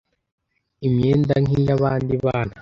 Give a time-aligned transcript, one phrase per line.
[0.87, 2.53] imyennda nki y’abandi bana?